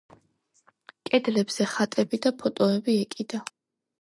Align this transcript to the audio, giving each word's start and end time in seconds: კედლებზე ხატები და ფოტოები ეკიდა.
კედლებზე 1.09 1.67
ხატები 1.75 2.21
და 2.25 2.33
ფოტოები 2.41 2.97
ეკიდა. 3.05 3.45